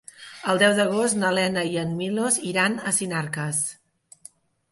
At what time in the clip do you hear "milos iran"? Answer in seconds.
1.99-2.79